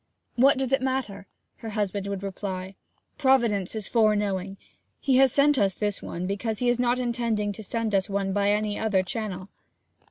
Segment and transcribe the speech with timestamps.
[0.35, 1.27] 'What does it matter?'
[1.57, 2.73] her husband would reply.
[3.19, 4.57] 'Providence is fore knowing.
[4.99, 8.33] He has sent us this one because he is not intending to send us one
[8.33, 9.49] by any other channel.'